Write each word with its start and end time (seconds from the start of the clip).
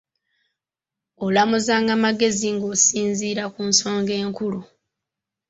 Olamuzanga 1.25 1.93
magezi 2.03 2.47
ng’osinziira 2.55 3.43
ku 3.53 3.61
nsonga 3.69 4.13
enkulu. 4.23 4.59